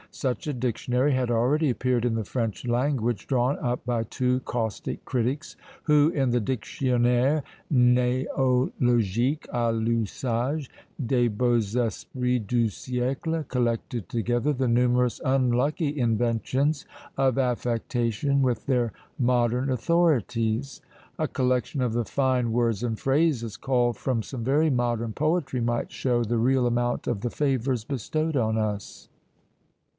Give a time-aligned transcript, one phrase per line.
[0.09, 5.05] Such a dictionary had already appeared in the French language, drawn up by two caustic
[5.05, 10.69] critics, who in the Dictionnaire néologique à l'usage
[11.03, 18.91] des beaux Esprits du Siècle collected together the numerous unlucky inventions of affectation, with their
[19.19, 20.81] modern authorities!
[21.19, 25.91] A collection of the fine words and phrases, culled from some very modern poetry, might
[25.91, 29.07] show the real amount of the favours bestowed on us.